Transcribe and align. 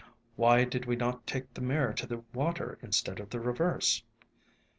Why 0.35 0.63
did 0.65 0.87
we 0.87 0.95
not 0.95 1.27
take 1.27 1.53
the 1.53 1.61
mare 1.61 1.93
to 1.93 2.07
the 2.07 2.23
water 2.33 2.79
instead 2.81 3.19
of 3.19 3.29
the 3.29 3.39
reverse 3.39 4.01